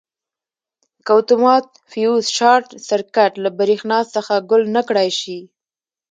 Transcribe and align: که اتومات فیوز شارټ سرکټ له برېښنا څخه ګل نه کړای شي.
که 1.05 1.11
اتومات 1.19 1.65
فیوز 1.91 2.25
شارټ 2.37 2.67
سرکټ 2.87 3.31
له 3.43 3.49
برېښنا 3.59 3.99
څخه 4.15 4.33
ګل 4.49 4.63
نه 4.75 4.81
کړای 4.87 5.09
شي. 5.19 5.39